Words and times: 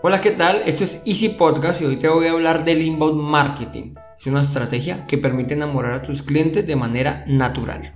Hola, 0.00 0.20
¿qué 0.20 0.30
tal? 0.30 0.62
Esto 0.64 0.84
es 0.84 1.02
Easy 1.04 1.30
Podcast 1.30 1.82
y 1.82 1.84
hoy 1.84 1.96
te 1.96 2.06
voy 2.06 2.28
a 2.28 2.30
hablar 2.30 2.64
del 2.64 2.82
inbound 2.82 3.20
marketing. 3.20 3.94
Es 4.16 4.28
una 4.28 4.42
estrategia 4.42 5.04
que 5.08 5.18
permite 5.18 5.54
enamorar 5.54 5.94
a 5.94 6.02
tus 6.02 6.22
clientes 6.22 6.64
de 6.64 6.76
manera 6.76 7.24
natural. 7.26 7.92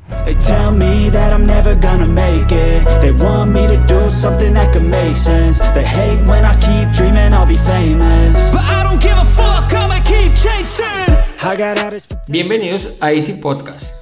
Bienvenidos 12.28 12.94
a 13.00 13.12
Easy 13.12 13.34
Podcast 13.34 14.01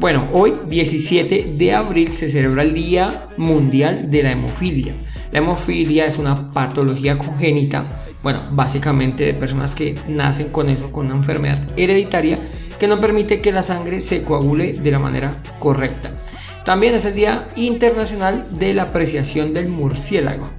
Bueno, 0.00 0.28
hoy 0.32 0.54
17 0.68 1.44
de 1.56 1.74
abril 1.74 2.12
se 2.14 2.28
celebra 2.28 2.64
el 2.64 2.74
Día 2.74 3.26
Mundial 3.36 4.10
de 4.10 4.24
la 4.24 4.32
Hemofilia. 4.32 4.94
La 5.30 5.38
hemofilia 5.38 6.06
es 6.06 6.18
una 6.18 6.48
patología 6.48 7.18
congénita, 7.18 7.84
bueno, 8.24 8.40
básicamente 8.50 9.24
de 9.24 9.34
personas 9.34 9.76
que 9.76 9.94
nacen 10.08 10.48
con 10.48 10.68
eso, 10.68 10.90
con 10.90 11.06
una 11.06 11.14
enfermedad 11.14 11.62
hereditaria 11.76 12.40
que 12.80 12.88
no 12.88 12.98
permite 12.98 13.40
que 13.40 13.52
la 13.52 13.62
sangre 13.62 14.00
se 14.00 14.24
coagule 14.24 14.72
de 14.72 14.90
la 14.90 14.98
manera 14.98 15.36
correcta. 15.60 16.10
También 16.64 16.96
es 16.96 17.04
el 17.04 17.14
Día 17.14 17.46
Internacional 17.54 18.44
de 18.58 18.74
la 18.74 18.82
Apreciación 18.82 19.54
del 19.54 19.68
Murciélago 19.68 20.50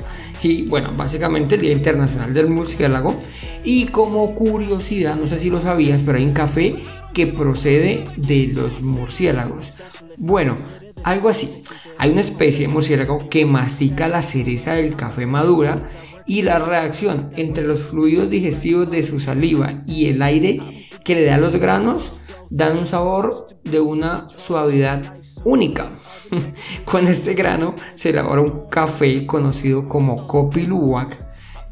y 0.41 0.63
bueno, 0.63 0.93
básicamente 0.95 1.55
el 1.55 1.61
Día 1.61 1.71
Internacional 1.71 2.33
del 2.33 2.49
Murciélago. 2.49 3.19
Y 3.63 3.85
como 3.87 4.33
curiosidad, 4.35 5.15
no 5.15 5.27
sé 5.27 5.39
si 5.39 5.49
lo 5.49 5.61
sabías, 5.61 6.01
pero 6.03 6.17
hay 6.17 6.25
un 6.25 6.33
café 6.33 6.75
que 7.13 7.27
procede 7.27 8.05
de 8.15 8.51
los 8.53 8.81
murciélagos. 8.81 9.75
Bueno, 10.17 10.57
algo 11.03 11.29
así. 11.29 11.63
Hay 11.97 12.11
una 12.11 12.21
especie 12.21 12.67
de 12.67 12.73
murciélago 12.73 13.29
que 13.29 13.45
mastica 13.45 14.07
la 14.07 14.21
cereza 14.21 14.73
del 14.73 14.95
café 14.95 15.25
madura 15.25 15.89
y 16.27 16.43
la 16.43 16.59
reacción 16.59 17.29
entre 17.35 17.65
los 17.65 17.81
fluidos 17.81 18.29
digestivos 18.29 18.91
de 18.91 19.03
su 19.03 19.19
saliva 19.19 19.83
y 19.87 20.07
el 20.07 20.21
aire 20.21 20.59
que 21.03 21.15
le 21.15 21.25
da 21.25 21.35
a 21.35 21.39
los 21.39 21.55
granos 21.55 22.13
dan 22.49 22.77
un 22.77 22.85
sabor 22.85 23.47
de 23.63 23.79
una 23.79 24.29
suavidad 24.29 25.17
única. 25.43 25.89
Con 26.85 27.07
este 27.07 27.33
grano 27.33 27.75
se 27.95 28.09
elabora 28.09 28.41
un 28.41 28.69
café 28.69 29.25
conocido 29.25 29.87
como 29.87 30.27
Kopi 30.27 30.65
Luwak, 30.65 31.17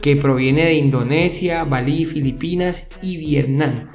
que 0.02 0.16
proviene 0.16 0.66
de 0.66 0.74
Indonesia, 0.74 1.64
Bali, 1.64 2.06
Filipinas 2.06 2.86
y 3.02 3.18
Vietnam. 3.18 3.88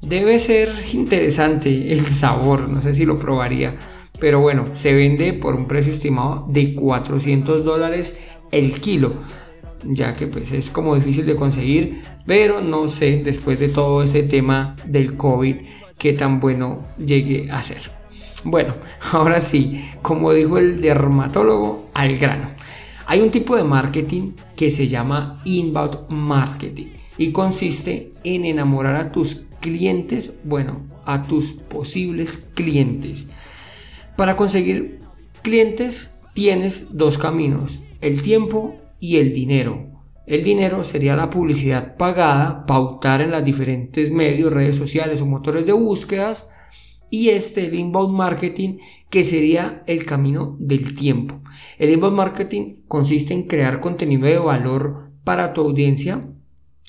Debe 0.00 0.38
ser 0.40 0.72
interesante 0.92 1.92
el 1.92 2.04
sabor, 2.06 2.68
no 2.68 2.82
sé 2.82 2.94
si 2.94 3.04
lo 3.04 3.18
probaría, 3.18 3.76
pero 4.20 4.40
bueno, 4.40 4.66
se 4.74 4.94
vende 4.94 5.32
por 5.32 5.54
un 5.54 5.66
precio 5.66 5.92
estimado 5.92 6.46
de 6.48 6.74
400 6.74 7.64
dólares 7.64 8.16
el 8.50 8.80
kilo, 8.80 9.14
ya 9.84 10.14
que 10.14 10.26
pues 10.26 10.52
es 10.52 10.70
como 10.70 10.94
difícil 10.94 11.26
de 11.26 11.36
conseguir, 11.36 12.02
pero 12.26 12.60
no 12.60 12.88
sé 12.88 13.22
después 13.24 13.58
de 13.58 13.68
todo 13.68 14.02
ese 14.02 14.22
tema 14.22 14.76
del 14.84 15.16
COVID 15.16 15.56
qué 15.98 16.12
tan 16.12 16.40
bueno 16.40 16.86
llegue 16.98 17.50
a 17.50 17.62
ser. 17.62 17.95
Bueno, 18.44 18.74
ahora 19.12 19.40
sí, 19.40 19.90
como 20.02 20.32
dijo 20.32 20.58
el 20.58 20.80
dermatólogo, 20.80 21.86
al 21.94 22.16
grano. 22.16 22.48
Hay 23.06 23.20
un 23.20 23.30
tipo 23.30 23.56
de 23.56 23.64
marketing 23.64 24.32
que 24.56 24.70
se 24.70 24.88
llama 24.88 25.40
inbound 25.44 26.08
marketing 26.08 26.88
y 27.18 27.30
consiste 27.30 28.10
en 28.24 28.44
enamorar 28.44 28.96
a 28.96 29.12
tus 29.12 29.46
clientes, 29.60 30.32
bueno, 30.44 30.82
a 31.04 31.22
tus 31.22 31.52
posibles 31.52 32.50
clientes. 32.54 33.30
Para 34.16 34.36
conseguir 34.36 35.00
clientes 35.42 36.18
tienes 36.34 36.96
dos 36.96 37.16
caminos, 37.16 37.80
el 38.00 38.22
tiempo 38.22 38.74
y 38.98 39.18
el 39.18 39.32
dinero. 39.32 39.86
El 40.26 40.42
dinero 40.42 40.82
sería 40.82 41.14
la 41.14 41.30
publicidad 41.30 41.96
pagada, 41.96 42.66
pautar 42.66 43.20
en 43.20 43.30
las 43.30 43.44
diferentes 43.44 44.10
medios, 44.10 44.52
redes 44.52 44.76
sociales 44.76 45.20
o 45.20 45.26
motores 45.26 45.64
de 45.64 45.72
búsquedas 45.72 46.48
y 47.16 47.30
este, 47.30 47.64
el 47.64 47.74
inbound 47.74 48.14
marketing, 48.14 48.76
que 49.08 49.24
sería 49.24 49.82
el 49.86 50.04
camino 50.04 50.54
del 50.58 50.94
tiempo. 50.94 51.40
El 51.78 51.88
inbound 51.88 52.14
marketing 52.14 52.82
consiste 52.88 53.32
en 53.32 53.44
crear 53.44 53.80
contenido 53.80 54.26
de 54.26 54.38
valor 54.38 55.12
para 55.24 55.54
tu 55.54 55.62
audiencia, 55.62 56.28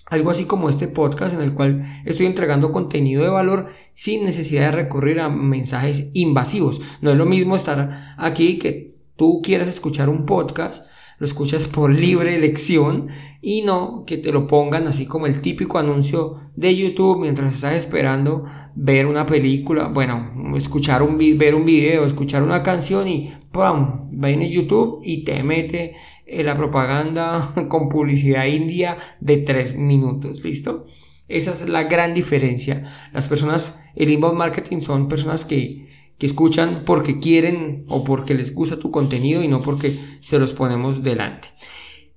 algo 0.08 0.30
así 0.30 0.44
como 0.44 0.70
este 0.70 0.90
podcast 0.90 1.34
en 1.34 1.42
el 1.42 1.54
cual 1.54 1.86
estoy 2.04 2.26
entregando 2.26 2.74
contenido 2.74 3.24
de 3.24 3.30
valor 3.30 3.68
sin 3.94 4.26
necesidad 4.26 4.72
de 4.72 4.84
recurrir 4.84 5.22
a 5.22 5.30
mensajes 5.30 6.10
invasivos. 6.14 6.82
No 7.00 7.10
es 7.10 7.18
lo 7.18 7.26
mismo 7.26 7.56
estar 7.56 8.14
aquí 8.18 8.60
que 8.60 8.96
tú 9.16 9.42
quieras 9.42 9.70
escuchar 9.70 10.10
un 10.10 10.26
podcast 10.26 10.86
lo 11.20 11.26
escuchas 11.26 11.66
por 11.66 11.92
libre 11.92 12.36
elección 12.36 13.08
y 13.42 13.64
no 13.64 14.04
que 14.06 14.18
te 14.18 14.32
lo 14.32 14.46
pongan 14.46 14.88
así 14.88 15.08
como 15.08 15.26
el 15.26 15.42
típico 15.42 15.80
anuncio 15.80 16.42
de 16.56 16.76
YouTube 16.76 17.22
mientras 17.22 17.56
estás 17.56 17.74
esperando 17.74 18.46
ver 18.80 19.08
una 19.08 19.26
película, 19.26 19.88
bueno, 19.88 20.54
escuchar 20.56 21.02
un, 21.02 21.18
ver 21.18 21.56
un 21.56 21.66
video, 21.66 22.06
escuchar 22.06 22.44
una 22.44 22.62
canción 22.62 23.08
y 23.08 23.34
¡pum! 23.52 24.10
Viene 24.12 24.52
YouTube 24.52 25.02
y 25.04 25.24
te 25.24 25.42
mete 25.42 25.96
en 26.28 26.46
la 26.46 26.56
propaganda 26.56 27.54
con 27.70 27.90
publicidad 27.90 28.46
india 28.46 28.98
de 29.20 29.38
3 29.38 29.78
minutos, 29.78 30.44
¿listo? 30.44 30.86
Esa 31.28 31.54
es 31.54 31.68
la 31.68 31.84
gran 31.86 32.14
diferencia. 32.14 33.10
Las 33.14 33.28
personas, 33.28 33.84
el 33.96 34.12
inbound 34.12 34.38
marketing 34.38 34.80
son 34.80 35.10
personas 35.10 35.44
que, 35.44 35.88
que 36.20 36.28
escuchan 36.28 36.84
porque 36.86 37.20
quieren 37.20 37.84
o 37.88 38.04
porque 38.04 38.36
les 38.36 38.54
gusta 38.54 38.78
tu 38.78 38.92
contenido 38.92 39.44
y 39.44 39.48
no 39.48 39.64
porque 39.64 39.98
se 40.22 40.38
los 40.38 40.54
ponemos 40.54 41.04
delante. 41.04 41.48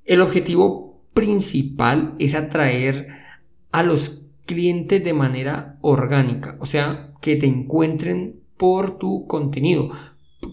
El 0.05 0.21
objetivo 0.21 1.03
principal 1.15 2.17
es 2.19 2.35
atraer 2.35 3.09
a 3.73 3.83
los 3.83 4.20
clientes 4.51 5.05
de 5.05 5.13
manera 5.13 5.79
orgánica, 5.81 6.57
o 6.59 6.67
sea, 6.67 7.13
que 7.21 7.37
te 7.37 7.47
encuentren 7.47 8.41
por 8.57 8.99
tu 8.99 9.29
contenido, 9.29 9.93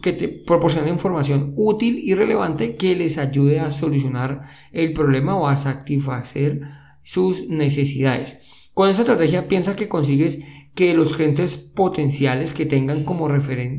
que 0.03 0.13
te 0.13 0.27
proporcione 0.27 0.91
información 0.91 1.53
útil 1.55 1.97
y 1.97 2.13
relevante 2.13 2.75
que 2.75 2.95
les 2.95 3.17
ayude 3.17 3.59
a 3.59 3.71
solucionar 3.71 4.43
el 4.71 4.93
problema 4.93 5.35
o 5.35 5.47
a 5.47 5.57
satisfacer 5.57 6.61
sus 7.01 7.49
necesidades. 7.49 8.39
Con 8.75 8.87
esta 8.87 9.01
estrategia 9.01 9.47
piensa 9.47 9.75
que 9.75 9.89
consigues 9.89 10.43
que 10.75 10.93
los 10.93 11.13
clientes 11.13 11.57
potenciales 11.57 12.53
que 12.53 12.67
tengan 12.67 13.03
como 13.03 13.27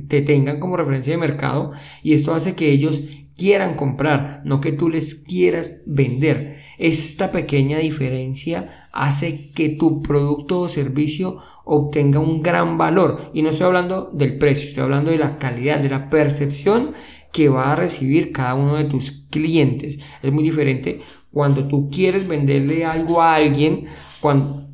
te 0.08 0.22
tengan 0.22 0.58
como 0.58 0.76
referencia 0.76 1.12
de 1.12 1.18
mercado 1.18 1.70
y 2.02 2.14
esto 2.14 2.34
hace 2.34 2.56
que 2.56 2.72
ellos 2.72 3.04
quieran 3.36 3.76
comprar, 3.76 4.42
no 4.44 4.60
que 4.60 4.72
tú 4.72 4.88
les 4.88 5.14
quieras 5.14 5.74
vender. 5.86 6.58
Esta 6.76 7.30
pequeña 7.30 7.78
diferencia 7.78 8.77
hace 8.92 9.52
que 9.52 9.68
tu 9.68 10.02
producto 10.02 10.60
o 10.60 10.68
servicio 10.68 11.38
obtenga 11.64 12.18
un 12.18 12.42
gran 12.42 12.78
valor. 12.78 13.30
Y 13.34 13.42
no 13.42 13.50
estoy 13.50 13.66
hablando 13.66 14.10
del 14.12 14.38
precio, 14.38 14.68
estoy 14.68 14.84
hablando 14.84 15.10
de 15.10 15.18
la 15.18 15.38
calidad, 15.38 15.80
de 15.80 15.90
la 15.90 16.10
percepción 16.10 16.94
que 17.32 17.48
va 17.48 17.72
a 17.72 17.76
recibir 17.76 18.32
cada 18.32 18.54
uno 18.54 18.76
de 18.76 18.84
tus 18.84 19.28
clientes. 19.30 19.98
Es 20.22 20.32
muy 20.32 20.42
diferente 20.42 21.02
cuando 21.30 21.68
tú 21.68 21.90
quieres 21.90 22.26
venderle 22.26 22.84
algo 22.84 23.22
a 23.22 23.34
alguien 23.34 23.86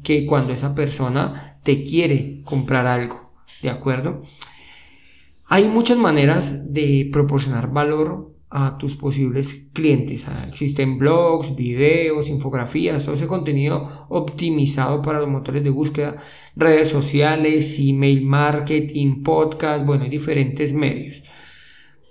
que 0.03 0.27
cuando 0.27 0.53
esa 0.53 0.75
persona 0.75 1.59
te 1.63 1.85
quiere 1.85 2.43
comprar 2.45 2.87
algo. 2.87 3.33
¿De 3.63 3.71
acuerdo? 3.71 4.23
Hay 5.47 5.65
muchas 5.65 5.99
maneras 5.99 6.73
de 6.73 7.09
proporcionar 7.13 7.71
valor 7.73 8.34
a 8.57 8.79
tus 8.79 8.95
posibles 8.95 9.67
clientes. 9.73 10.29
Ah, 10.29 10.47
existen 10.49 10.97
blogs, 10.97 11.57
videos, 11.57 12.29
infografías, 12.29 13.05
todo 13.05 13.17
ese 13.17 13.27
contenido 13.27 14.07
optimizado 14.09 15.03
para 15.03 15.19
los 15.19 15.29
motores 15.29 15.65
de 15.65 15.71
búsqueda, 15.71 16.19
redes 16.55 16.89
sociales, 16.89 17.77
email 17.81 18.25
marketing, 18.25 19.25
podcast, 19.25 19.85
bueno, 19.85 20.05
diferentes 20.05 20.73
medios. 20.73 21.25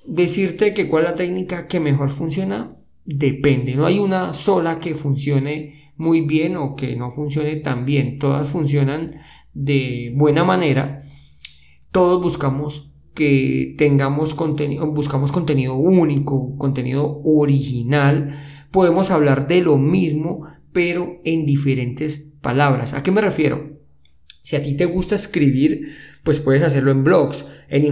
Decirte 0.06 0.74
que 0.74 0.90
cuál 0.90 1.06
es 1.06 1.12
la 1.12 1.16
técnica 1.16 1.66
que 1.66 1.80
mejor 1.80 2.10
funciona 2.10 2.76
depende, 3.06 3.76
no 3.76 3.86
hay 3.86 4.00
una 4.00 4.34
sola 4.34 4.82
que 4.82 4.96
funcione 4.96 5.94
muy 5.96 6.22
bien 6.22 6.58
o 6.58 6.76
que 6.76 6.98
no 6.98 7.12
funcione 7.12 7.56
tan 7.58 7.86
bien, 7.86 8.20
todas 8.20 8.50
funcionan 8.50 9.16
de 9.54 10.12
buena 10.14 10.44
manera, 10.44 11.04
todos 11.94 12.22
buscamos 12.22 12.93
que 13.14 13.76
tengamos 13.78 14.34
contenido, 14.34 14.86
buscamos 14.92 15.32
contenido 15.32 15.76
único, 15.76 16.58
contenido 16.58 17.22
original, 17.24 18.40
podemos 18.72 19.12
hablar 19.12 19.48
de 19.48 19.62
lo 19.62 19.78
mismo, 19.78 20.48
pero 20.72 21.22
en 21.24 21.46
diferentes 21.46 22.26
palabras. 22.42 22.94
¿A 22.94 23.04
qué 23.04 23.12
me 23.12 23.22
refiero? 23.22 23.78
Si 24.44 24.56
a 24.56 24.64
ti 24.64 24.76
te 24.76 24.86
gusta 24.86 25.16
escribir, 25.16 25.94
pues 26.24 26.40
puedes 26.40 26.64
hacerlo 26.64 26.92
en 26.92 27.04
blogs, 27.04 27.46
en, 27.70 27.86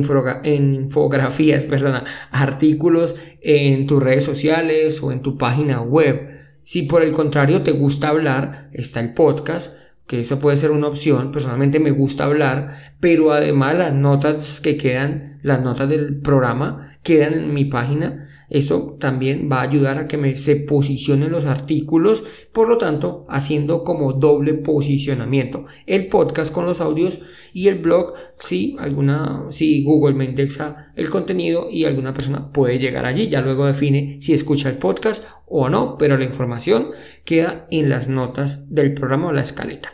en 0.43 0.75
infografías, 0.75 1.65
perdona, 1.69 2.05
artículos 2.31 3.15
en 3.41 3.87
tus 3.87 4.01
redes 4.01 4.23
sociales 4.23 5.01
o 5.01 5.11
en 5.11 5.21
tu 5.21 5.37
página 5.37 5.81
web. 5.81 6.29
Si 6.63 6.83
por 6.83 7.03
el 7.03 7.11
contrario 7.11 7.63
te 7.63 7.71
gusta 7.71 8.09
hablar, 8.09 8.69
está 8.73 8.99
el 8.99 9.13
podcast, 9.13 9.73
que 10.07 10.19
eso 10.19 10.39
puede 10.39 10.57
ser 10.57 10.71
una 10.71 10.87
opción. 10.87 11.31
Personalmente 11.31 11.79
me 11.79 11.91
gusta 11.91 12.25
hablar, 12.25 12.75
pero 12.99 13.31
además 13.31 13.77
las 13.77 13.93
notas 13.93 14.59
que 14.61 14.77
quedan, 14.77 15.39
las 15.41 15.61
notas 15.61 15.89
del 15.89 16.19
programa, 16.19 16.91
quedan 17.03 17.33
en 17.33 17.53
mi 17.53 17.65
página. 17.65 18.27
Eso 18.51 18.97
también 18.99 19.49
va 19.49 19.59
a 19.59 19.63
ayudar 19.63 19.97
a 19.97 20.07
que 20.07 20.17
me, 20.17 20.35
se 20.35 20.57
posicionen 20.57 21.31
los 21.31 21.45
artículos, 21.45 22.25
por 22.51 22.67
lo 22.67 22.77
tanto, 22.77 23.25
haciendo 23.29 23.85
como 23.85 24.11
doble 24.11 24.53
posicionamiento. 24.55 25.65
El 25.87 26.07
podcast 26.07 26.53
con 26.53 26.65
los 26.65 26.81
audios 26.81 27.21
y 27.53 27.69
el 27.69 27.79
blog, 27.79 28.13
si 28.39 28.75
alguna, 28.77 29.45
si 29.51 29.85
Google 29.85 30.15
me 30.15 30.25
indexa 30.25 30.91
el 30.97 31.09
contenido 31.09 31.69
y 31.71 31.85
alguna 31.85 32.13
persona 32.13 32.51
puede 32.51 32.77
llegar 32.77 33.05
allí, 33.05 33.29
ya 33.29 33.39
luego 33.39 33.65
define 33.65 34.17
si 34.21 34.33
escucha 34.33 34.69
el 34.69 34.77
podcast 34.77 35.23
o 35.45 35.69
no, 35.69 35.95
pero 35.97 36.17
la 36.17 36.25
información 36.25 36.89
queda 37.23 37.67
en 37.71 37.89
las 37.89 38.09
notas 38.09 38.69
del 38.69 38.93
programa 38.93 39.29
o 39.29 39.31
la 39.31 39.41
escaleta. 39.41 39.93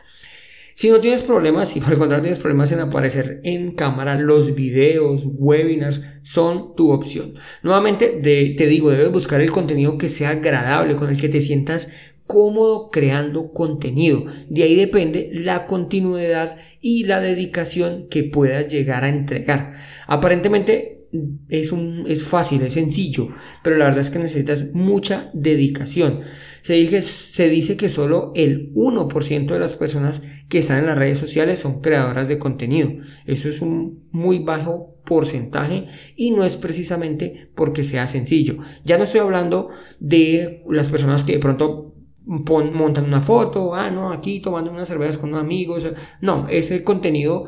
Si 0.77 0.91
no 0.91 0.99
tienes 0.99 1.23
problemas, 1.23 1.69
si 1.69 1.79
por 1.79 1.93
el 1.93 1.97
contrario 1.97 2.21
tienes 2.21 2.37
problemas 2.37 2.71
en 2.71 2.81
aparecer 2.81 3.41
en 3.43 3.71
cámara, 3.71 4.19
los 4.19 4.53
videos, 4.53 5.23
webinars 5.25 6.03
son 6.21 6.75
tu 6.75 6.91
opción. 6.91 7.33
Nuevamente, 7.63 8.19
te 8.21 8.67
digo, 8.67 8.91
debes 8.91 9.11
buscar 9.11 9.41
el 9.41 9.49
contenido 9.49 9.97
que 9.97 10.09
sea 10.09 10.29
agradable, 10.29 10.95
con 10.95 11.09
el 11.09 11.17
que 11.17 11.29
te 11.29 11.41
sientas 11.41 11.89
cómodo 12.27 12.91
creando 12.91 13.53
contenido. 13.53 14.25
De 14.49 14.61
ahí 14.61 14.75
depende 14.75 15.31
la 15.33 15.65
continuidad 15.65 16.59
y 16.79 17.05
la 17.05 17.21
dedicación 17.21 18.07
que 18.07 18.25
puedas 18.25 18.67
llegar 18.67 19.03
a 19.03 19.09
entregar. 19.09 19.73
Aparentemente 20.05 21.07
es, 21.49 21.71
un, 21.71 22.05
es 22.07 22.21
fácil, 22.21 22.61
es 22.61 22.73
sencillo, 22.73 23.29
pero 23.63 23.77
la 23.77 23.85
verdad 23.85 24.01
es 24.01 24.11
que 24.11 24.19
necesitas 24.19 24.75
mucha 24.75 25.31
dedicación. 25.33 26.21
Se, 26.67 27.47
dice, 27.47 27.77
que 27.77 27.87
solo 27.87 28.33
el 28.35 28.73
1% 28.73 29.53
de 29.53 29.59
las 29.59 29.73
personas 29.73 30.21
que 30.49 30.59
están 30.59 30.79
en 30.79 30.87
las 30.87 30.97
redes 30.97 31.17
sociales 31.17 31.59
son 31.61 31.79
creadoras 31.79 32.27
de 32.27 32.39
contenido. 32.39 32.89
Eso 33.25 33.47
es 33.47 33.61
un 33.61 34.09
muy 34.11 34.39
bajo 34.39 34.97
porcentaje 35.05 35.87
y 36.17 36.31
no 36.31 36.43
es 36.43 36.57
precisamente 36.57 37.51
porque 37.55 37.85
sea 37.85 38.05
sencillo. 38.05 38.57
Ya 38.83 38.97
no 38.97 39.05
estoy 39.05 39.21
hablando 39.21 39.69
de 40.01 40.65
las 40.69 40.89
personas 40.89 41.23
que 41.23 41.31
de 41.31 41.39
pronto 41.39 41.95
montan 42.25 43.05
una 43.05 43.21
foto, 43.21 43.73
ah, 43.73 43.89
no, 43.89 44.11
aquí 44.11 44.41
tomando 44.41 44.69
unas 44.69 44.89
cervezas 44.89 45.17
con 45.17 45.35
amigos. 45.35 45.87
No, 46.19 46.49
ese 46.49 46.83
contenido 46.83 47.45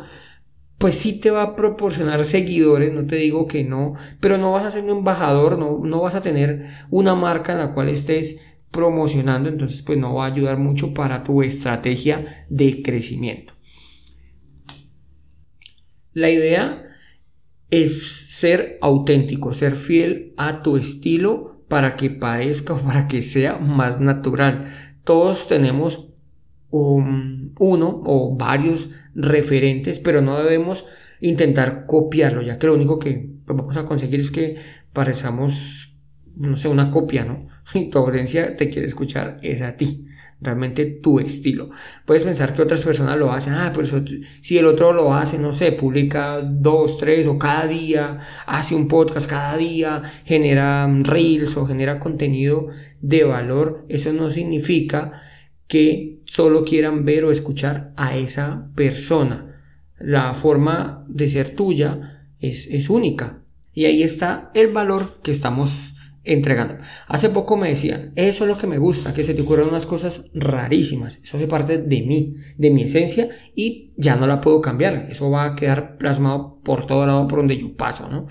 pues 0.78 0.96
sí 0.96 1.20
te 1.20 1.30
va 1.30 1.44
a 1.44 1.56
proporcionar 1.58 2.24
seguidores, 2.24 2.94
no 2.94 3.06
te 3.06 3.18
digo 3.18 3.48
que 3.48 3.66
no, 3.66 3.96
pero 4.22 4.38
no 4.38 4.54
vas 4.54 4.64
a 4.64 4.72
ser 4.72 4.86
un 4.86 5.00
embajador, 5.00 5.60
no, 5.60 5.82
no 5.84 6.00
vas 6.00 6.16
a 6.16 6.22
tener 6.22 6.70
una 6.90 7.16
marca 7.16 7.52
en 7.52 7.58
la 7.58 7.74
cual 7.74 7.90
estés 7.90 8.40
promocionando, 8.72 9.50
entonces 9.50 9.82
pues 9.82 9.98
no 9.98 10.16
va 10.16 10.26
a 10.26 10.32
ayudar 10.32 10.58
mucho 10.58 10.94
para 10.94 11.24
tu 11.24 11.42
estrategia 11.42 12.46
de 12.50 12.82
crecimiento. 12.82 13.54
La 16.14 16.30
idea 16.30 16.86
es 17.70 18.36
ser 18.38 18.78
auténtico, 18.82 19.54
ser 19.54 19.76
fiel 19.76 20.34
a 20.38 20.62
tu 20.62 20.78
estilo 20.78 21.64
para 21.68 21.96
que 21.96 22.10
parezca 22.10 22.74
o 22.74 22.80
para 22.80 23.08
que 23.08 23.22
sea 23.22 23.58
más 23.58 24.00
natural. 24.00 24.70
Todos 25.04 25.48
tenemos 25.48 26.10
uno 26.72 28.04
o 28.06 28.36
varios 28.38 28.90
referentes, 29.16 30.00
pero 30.00 30.22
no 30.22 30.38
debemos 30.38 30.86
intentar 31.22 31.86
copiarlo, 31.86 32.42
ya 32.42 32.60
que 32.60 32.68
lo 32.68 32.76
único 32.76 33.00
que 33.00 33.30
vamos 33.46 33.76
a 33.78 33.86
conseguir 33.86 34.20
es 34.20 34.32
que 34.32 34.58
parezcamos, 34.94 35.89
no 36.36 36.58
sé, 36.58 36.68
una 36.68 36.92
copia, 36.92 37.26
¿no? 37.26 37.48
Y 37.74 37.90
tu 37.90 38.00
audiencia 38.00 38.58
te 38.58 38.70
quiere 38.70 38.88
escuchar 38.88 39.40
es 39.44 39.62
a 39.62 39.78
ti, 39.78 40.08
realmente 40.42 40.86
tu 40.86 41.20
estilo. 41.20 41.70
Puedes 42.06 42.24
pensar 42.24 42.54
que 42.54 42.62
otras 42.62 42.82
personas 42.82 43.18
lo 43.18 43.32
hacen, 43.32 43.54
ah, 43.54 43.72
pero 43.76 43.88
si 44.42 44.58
el 44.58 44.66
otro 44.66 44.94
lo 44.94 45.14
hace, 45.14 45.38
no 45.38 45.54
sé, 45.54 45.72
publica 45.72 46.42
dos, 46.42 46.98
tres 46.98 47.28
o 47.28 47.38
cada 47.38 47.68
día, 47.68 48.20
hace 48.46 48.76
un 48.76 48.88
podcast 48.88 49.30
cada 49.30 49.58
día, 49.58 50.04
genera 50.26 50.88
reels 51.04 51.56
o 51.58 51.66
genera 51.66 52.00
contenido 52.00 52.70
de 53.02 53.24
valor, 53.24 53.86
eso 53.90 54.14
no 54.14 54.30
significa 54.30 55.22
que 55.68 56.20
solo 56.26 56.66
quieran 56.66 57.06
ver 57.06 57.26
o 57.26 57.32
escuchar 57.32 57.94
a 57.96 58.18
esa 58.18 58.70
persona. 58.76 59.62
La 60.00 60.34
forma 60.34 61.06
de 61.08 61.28
ser 61.28 61.56
tuya 61.56 62.26
es, 62.40 62.90
única. 62.90 63.44
Y 63.74 63.86
ahí 63.86 64.04
está 64.04 64.52
el 64.56 64.72
valor 64.72 65.20
que 65.22 65.32
estamos 65.32 65.94
entregando. 66.34 66.78
Hace 67.08 67.30
poco 67.30 67.58
me 67.58 67.70
decían, 67.70 68.12
eso 68.16 68.44
es 68.44 68.50
lo 68.50 68.58
que 68.58 68.68
me 68.68 68.78
gusta, 68.78 69.14
que 69.14 69.24
se 69.24 69.34
te 69.34 69.42
ocurran 69.42 69.70
unas 69.70 69.86
cosas 69.86 70.32
rarísimas. 70.34 71.20
Eso 71.24 71.38
hace 71.38 71.48
parte 71.48 71.78
de 71.78 72.02
mí, 72.04 72.36
de 72.58 72.70
mi 72.70 72.84
esencia 72.84 73.30
y 73.56 73.94
ya 73.98 74.16
no 74.16 74.28
la 74.28 74.42
puedo 74.42 74.62
cambiar. 74.62 75.08
Eso 75.10 75.30
va 75.32 75.46
a 75.46 75.56
quedar 75.56 75.98
plasmado 75.98 76.60
por 76.64 76.86
todo 76.86 77.06
lado 77.06 77.28
por 77.28 77.40
donde 77.40 77.58
yo 77.58 77.76
paso, 77.76 78.10
¿no? 78.10 78.28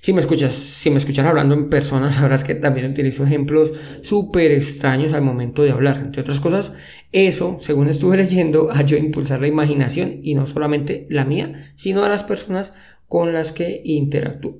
Si 0.00 0.12
me 0.12 0.20
escuchas, 0.20 0.52
si 0.52 0.90
me 0.90 0.98
escuchas 0.98 1.26
hablando 1.26 1.54
en 1.54 1.68
persona, 1.68 2.10
sabrás 2.12 2.44
que 2.44 2.54
también 2.54 2.90
utilizo 2.90 3.24
ejemplos 3.24 3.72
súper 4.02 4.52
extraños 4.52 5.12
al 5.12 5.22
momento 5.22 5.62
de 5.62 5.70
hablar. 5.70 5.98
Entre 5.98 6.22
otras 6.22 6.40
cosas, 6.40 6.72
eso, 7.12 7.58
según 7.60 7.88
estuve 7.88 8.16
leyendo, 8.18 8.70
ayuda 8.72 9.00
a 9.00 9.04
impulsar 9.04 9.40
la 9.40 9.48
imaginación 9.48 10.20
y 10.22 10.34
no 10.34 10.46
solamente 10.46 11.06
la 11.10 11.24
mía, 11.24 11.72
sino 11.76 12.04
a 12.04 12.08
las 12.08 12.22
personas 12.22 12.72
con 13.06 13.32
las 13.32 13.52
que 13.52 13.80
interactúo. 13.84 14.58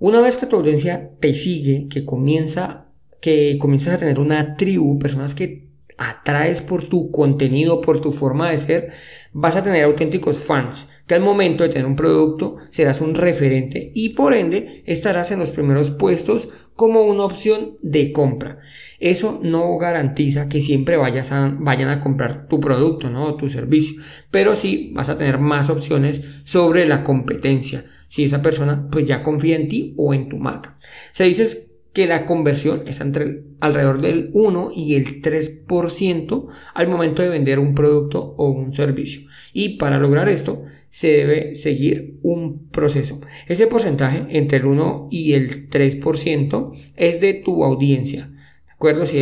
Una 0.00 0.22
vez 0.22 0.36
que 0.36 0.46
tu 0.46 0.56
audiencia 0.56 1.10
te 1.20 1.34
sigue, 1.34 1.86
que 1.88 2.06
comienza, 2.06 2.86
que 3.20 3.58
comienzas 3.60 3.94
a 3.94 3.98
tener 3.98 4.18
una 4.18 4.56
tribu, 4.56 4.98
personas 4.98 5.34
que 5.34 5.68
atraes 5.98 6.62
por 6.62 6.88
tu 6.88 7.10
contenido, 7.10 7.82
por 7.82 8.00
tu 8.00 8.10
forma 8.10 8.50
de 8.50 8.56
ser, 8.56 8.92
vas 9.34 9.56
a 9.56 9.62
tener 9.62 9.84
auténticos 9.84 10.38
fans 10.38 10.88
que 11.06 11.12
al 11.12 11.20
momento 11.20 11.64
de 11.64 11.68
tener 11.68 11.84
un 11.84 11.96
producto 11.96 12.56
serás 12.70 13.02
un 13.02 13.14
referente 13.14 13.92
y 13.94 14.10
por 14.10 14.32
ende 14.32 14.82
estarás 14.86 15.32
en 15.32 15.38
los 15.38 15.50
primeros 15.50 15.90
puestos 15.90 16.48
como 16.74 17.02
una 17.02 17.24
opción 17.24 17.76
de 17.82 18.12
compra. 18.12 18.58
Eso 18.98 19.40
no 19.42 19.76
garantiza 19.78 20.48
que 20.48 20.60
siempre 20.60 20.96
vayas 20.96 21.30
vayan 21.58 21.88
a 21.88 22.00
comprar 22.00 22.48
tu 22.48 22.60
producto 22.60 23.10
¿no? 23.10 23.24
o 23.24 23.36
tu 23.36 23.48
servicio, 23.48 24.02
pero 24.30 24.56
sí 24.56 24.92
vas 24.94 25.08
a 25.08 25.16
tener 25.16 25.38
más 25.38 25.70
opciones 25.70 26.22
sobre 26.44 26.86
la 26.86 27.04
competencia 27.04 27.84
si 28.08 28.24
esa 28.24 28.42
persona 28.42 28.88
pues 28.90 29.04
ya 29.04 29.22
confía 29.22 29.56
en 29.56 29.68
ti 29.68 29.94
o 29.96 30.12
en 30.12 30.28
tu 30.28 30.36
marca. 30.36 30.76
Se 31.12 31.24
dice 31.24 31.70
que 31.92 32.06
la 32.06 32.26
conversión 32.26 32.82
es 32.86 33.00
entre 33.00 33.44
alrededor 33.60 34.00
del 34.00 34.30
1 34.32 34.70
y 34.74 34.94
el 34.94 35.22
3% 35.22 36.46
al 36.74 36.88
momento 36.88 37.22
de 37.22 37.28
vender 37.28 37.58
un 37.58 37.74
producto 37.74 38.34
o 38.36 38.50
un 38.50 38.74
servicio. 38.74 39.28
Y 39.52 39.76
para 39.76 39.98
lograr 39.98 40.28
esto, 40.28 40.64
se 40.90 41.08
debe 41.08 41.54
seguir 41.54 42.18
un 42.22 42.68
proceso. 42.68 43.20
Ese 43.46 43.66
porcentaje 43.66 44.26
entre 44.30 44.58
el 44.58 44.66
1 44.66 45.08
y 45.10 45.34
el 45.34 45.70
3% 45.70 46.76
es 46.96 47.20
de 47.20 47.34
tu 47.34 47.64
audiencia. 47.64 48.26
¿De 48.66 48.72
acuerdo? 48.72 49.06
Si, 49.06 49.18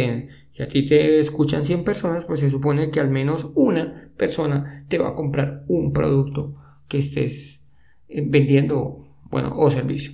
si 0.51 0.63
a 0.63 0.69
ti 0.69 0.87
te 0.87 1.21
escuchan 1.21 1.65
100 1.65 1.85
personas, 1.85 2.25
pues 2.25 2.41
se 2.41 2.51
supone 2.51 2.91
que 2.91 3.01
al 3.01 3.11
menos 3.11 3.51
una 3.55 4.11
persona 4.17 4.87
te 4.89 4.99
va 4.99 5.11
a 5.11 5.15
comprar 5.15 5.65
un 5.69 5.93
producto 5.93 6.57
que 6.89 6.99
estés 6.99 7.65
eh, 8.09 8.25
vendiendo, 8.27 9.07
bueno, 9.31 9.53
o 9.57 9.71
servicio. 9.71 10.13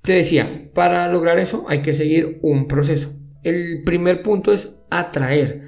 Te 0.00 0.14
decía, 0.14 0.70
para 0.74 1.06
lograr 1.12 1.38
eso 1.38 1.66
hay 1.68 1.82
que 1.82 1.94
seguir 1.94 2.38
un 2.42 2.66
proceso. 2.66 3.12
El 3.42 3.82
primer 3.84 4.22
punto 4.22 4.52
es 4.52 4.74
atraer. 4.90 5.62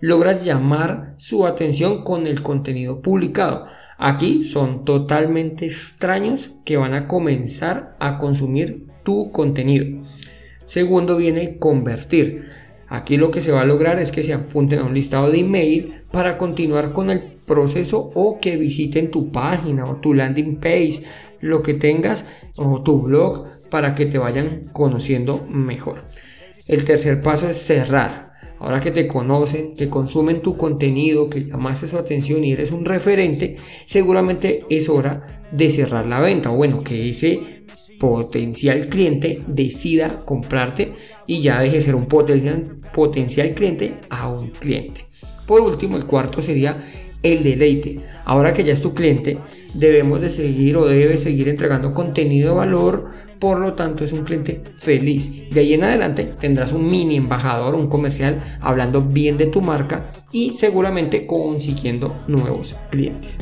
Logras 0.00 0.44
llamar 0.44 1.14
su 1.18 1.46
atención 1.46 2.04
con 2.04 2.26
el 2.26 2.42
contenido 2.42 3.00
publicado. 3.02 3.66
Aquí 4.02 4.44
son 4.44 4.86
totalmente 4.86 5.66
extraños 5.66 6.52
que 6.64 6.78
van 6.78 6.94
a 6.94 7.06
comenzar 7.06 7.96
a 8.00 8.16
consumir 8.16 8.86
tu 9.02 9.30
contenido. 9.30 10.02
Segundo 10.64 11.18
viene 11.18 11.58
convertir. 11.58 12.46
Aquí 12.88 13.18
lo 13.18 13.30
que 13.30 13.42
se 13.42 13.52
va 13.52 13.60
a 13.60 13.66
lograr 13.66 13.98
es 14.00 14.10
que 14.10 14.22
se 14.22 14.32
apunten 14.32 14.78
a 14.78 14.84
un 14.84 14.94
listado 14.94 15.30
de 15.30 15.40
email 15.40 16.02
para 16.10 16.38
continuar 16.38 16.94
con 16.94 17.10
el 17.10 17.20
proceso 17.46 18.10
o 18.14 18.40
que 18.40 18.56
visiten 18.56 19.10
tu 19.10 19.30
página 19.30 19.84
o 19.84 19.96
tu 19.96 20.14
landing 20.14 20.56
page, 20.56 21.02
lo 21.40 21.62
que 21.62 21.74
tengas 21.74 22.24
o 22.56 22.82
tu 22.82 23.02
blog 23.02 23.50
para 23.68 23.94
que 23.94 24.06
te 24.06 24.16
vayan 24.16 24.62
conociendo 24.72 25.46
mejor. 25.50 25.96
El 26.66 26.86
tercer 26.86 27.22
paso 27.22 27.50
es 27.50 27.58
cerrar. 27.58 28.29
Ahora 28.60 28.80
que 28.80 28.90
te 28.90 29.08
conocen, 29.08 29.74
que 29.74 29.88
consumen 29.88 30.42
tu 30.42 30.56
contenido, 30.56 31.28
que 31.28 31.46
llamaste 31.46 31.88
su 31.88 31.98
atención 31.98 32.44
y 32.44 32.52
eres 32.52 32.70
un 32.70 32.84
referente, 32.84 33.56
seguramente 33.86 34.64
es 34.68 34.88
hora 34.88 35.42
de 35.50 35.70
cerrar 35.70 36.06
la 36.06 36.20
venta. 36.20 36.50
O 36.50 36.56
bueno, 36.56 36.82
que 36.82 37.10
ese 37.10 37.64
potencial 37.98 38.86
cliente 38.88 39.40
decida 39.46 40.20
comprarte 40.24 40.92
y 41.26 41.40
ya 41.40 41.60
deje 41.60 41.76
de 41.76 41.82
ser 41.82 41.94
un 41.94 42.06
potencial, 42.06 42.78
potencial 42.94 43.54
cliente 43.54 43.94
a 44.10 44.28
un 44.28 44.50
cliente. 44.50 45.04
Por 45.46 45.62
último, 45.62 45.96
el 45.96 46.06
cuarto 46.06 46.40
sería 46.42 46.84
el 47.22 47.42
deleite. 47.42 47.96
Ahora 48.24 48.54
que 48.54 48.64
ya 48.64 48.74
es 48.74 48.80
tu 48.80 48.94
cliente, 48.94 49.38
debemos 49.74 50.20
de 50.20 50.30
seguir 50.30 50.76
o 50.76 50.86
debe 50.86 51.18
seguir 51.18 51.48
entregando 51.48 51.94
contenido 51.94 52.50
de 52.50 52.58
valor, 52.58 53.08
por 53.38 53.58
lo 53.58 53.72
tanto 53.72 54.04
es 54.04 54.12
un 54.12 54.24
cliente 54.24 54.62
feliz. 54.76 55.50
De 55.50 55.60
ahí 55.60 55.74
en 55.74 55.84
adelante 55.84 56.32
tendrás 56.40 56.72
un 56.72 56.90
mini 56.90 57.16
embajador, 57.16 57.74
un 57.74 57.88
comercial 57.88 58.58
hablando 58.60 59.02
bien 59.02 59.38
de 59.38 59.46
tu 59.46 59.62
marca 59.62 60.12
y 60.32 60.50
seguramente 60.52 61.26
consiguiendo 61.26 62.14
nuevos 62.28 62.76
clientes. 62.90 63.38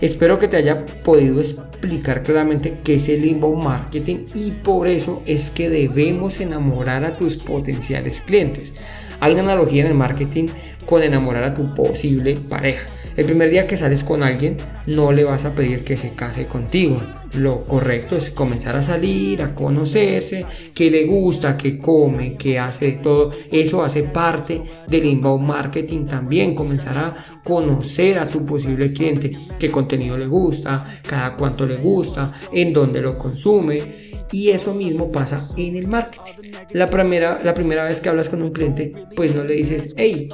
Espero 0.00 0.38
que 0.38 0.48
te 0.48 0.58
haya 0.58 0.84
podido 0.84 1.40
explicar 1.40 2.22
claramente 2.22 2.78
qué 2.84 2.96
es 2.96 3.08
el 3.08 3.24
inbound 3.24 3.64
marketing 3.64 4.26
y 4.34 4.50
por 4.50 4.86
eso 4.86 5.22
es 5.26 5.50
que 5.50 5.70
debemos 5.70 6.40
enamorar 6.40 7.04
a 7.04 7.16
tus 7.16 7.36
potenciales 7.36 8.20
clientes. 8.20 8.74
Hay 9.20 9.32
una 9.32 9.42
analogía 9.42 9.82
en 9.82 9.88
el 9.88 9.94
marketing 9.94 10.48
con 10.84 11.02
enamorar 11.02 11.44
a 11.44 11.54
tu 11.54 11.74
posible 11.74 12.38
pareja. 12.48 12.86
El 13.16 13.24
primer 13.24 13.48
día 13.48 13.66
que 13.66 13.78
sales 13.78 14.04
con 14.04 14.22
alguien 14.22 14.58
no 14.86 15.10
le 15.10 15.24
vas 15.24 15.46
a 15.46 15.54
pedir 15.54 15.84
que 15.84 15.96
se 15.96 16.10
case 16.10 16.44
contigo. 16.44 17.00
Lo 17.32 17.64
correcto 17.64 18.16
es 18.16 18.28
comenzar 18.28 18.76
a 18.76 18.82
salir, 18.82 19.40
a 19.42 19.54
conocerse, 19.54 20.44
qué 20.74 20.90
le 20.90 21.04
gusta, 21.04 21.56
qué 21.56 21.78
come, 21.78 22.36
qué 22.36 22.58
hace 22.58 22.92
todo. 22.92 23.32
Eso 23.50 23.82
hace 23.82 24.02
parte 24.02 24.60
del 24.86 25.06
inbound 25.06 25.46
marketing 25.46 26.04
también. 26.04 26.54
Comenzar 26.54 26.98
a 26.98 27.40
conocer 27.42 28.18
a 28.18 28.26
tu 28.26 28.44
posible 28.44 28.92
cliente, 28.92 29.32
qué 29.58 29.70
contenido 29.70 30.18
le 30.18 30.26
gusta, 30.26 31.00
cada 31.02 31.36
cuánto 31.36 31.66
le 31.66 31.76
gusta, 31.76 32.34
en 32.52 32.72
dónde 32.72 33.00
lo 33.00 33.16
consume. 33.16 34.05
Y 34.32 34.50
eso 34.50 34.74
mismo 34.74 35.10
pasa 35.12 35.40
en 35.56 35.76
el 35.76 35.86
marketing. 35.86 36.52
La 36.70 36.88
primera, 36.88 37.40
la 37.42 37.54
primera 37.54 37.84
vez 37.84 38.00
que 38.00 38.08
hablas 38.08 38.28
con 38.28 38.42
un 38.42 38.50
cliente, 38.50 38.92
pues 39.14 39.34
no 39.34 39.44
le 39.44 39.54
dices, 39.54 39.94
hey, 39.96 40.28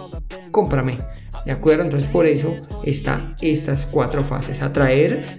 cómprame 0.51 0.99
¿De 1.45 1.53
acuerdo? 1.53 1.83
Entonces 1.83 2.09
por 2.09 2.27
eso 2.27 2.55
están 2.85 3.35
estas 3.41 3.87
cuatro 3.87 4.23
fases. 4.23 4.63
Atraer, 4.63 5.39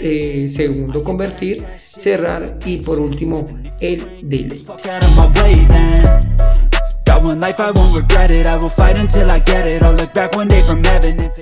eh, 0.00 0.50
segundo 0.52 1.02
convertir, 1.02 1.64
cerrar 1.76 2.58
y 2.64 2.78
por 2.78 3.00
último 3.00 3.46
el 3.80 4.04
delay. 4.22 4.64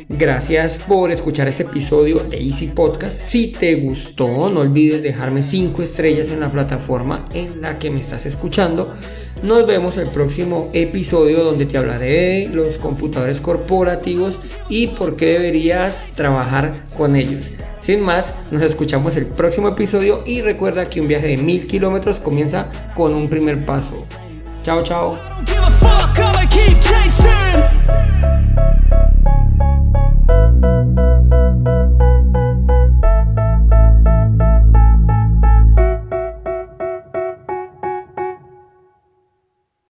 Gracias 0.08 0.78
por 0.78 1.12
escuchar 1.12 1.46
este 1.46 1.62
episodio 1.62 2.18
de 2.18 2.36
Easy 2.36 2.66
Podcast. 2.66 3.16
Si 3.16 3.52
te 3.52 3.76
gustó, 3.76 4.50
no 4.50 4.60
olvides 4.60 5.04
dejarme 5.04 5.44
5 5.44 5.82
estrellas 5.82 6.30
en 6.30 6.40
la 6.40 6.50
plataforma 6.50 7.26
en 7.32 7.60
la 7.60 7.78
que 7.78 7.90
me 7.90 8.00
estás 8.00 8.26
escuchando. 8.26 8.92
Nos 9.44 9.68
vemos 9.68 9.96
el 9.98 10.08
próximo 10.08 10.68
episodio 10.72 11.44
donde 11.44 11.66
te 11.66 11.78
hablaré 11.78 12.48
de 12.48 12.48
los 12.48 12.76
computadores 12.78 13.40
corporativos 13.40 14.40
y 14.68 14.88
por 14.88 15.14
qué 15.14 15.26
deberías 15.26 16.10
trabajar 16.16 16.72
con 16.96 17.14
ellos. 17.14 17.50
Sin 17.82 18.00
más, 18.00 18.34
nos 18.50 18.62
escuchamos 18.62 19.16
el 19.16 19.26
próximo 19.26 19.68
episodio 19.68 20.24
y 20.26 20.42
recuerda 20.42 20.90
que 20.90 21.00
un 21.00 21.06
viaje 21.06 21.28
de 21.28 21.36
mil 21.36 21.68
kilómetros 21.68 22.18
comienza 22.18 22.66
con 22.96 23.14
un 23.14 23.28
primer 23.28 23.64
paso. 23.64 24.04
Ciao 24.62 24.82
ciao. 24.82 25.18